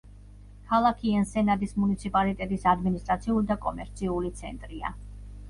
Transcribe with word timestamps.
ქალაქი 0.69 1.11
ენსენადის 1.17 1.75
მუნიციპალიტეტის 1.81 2.65
ადმინისტრაციული 2.73 3.53
და 3.53 3.59
კომერციული 3.69 4.35
ცენტრია. 4.43 4.95